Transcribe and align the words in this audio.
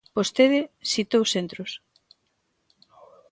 Vostede 0.17 0.59
citou 0.91 1.23
centros. 1.33 1.71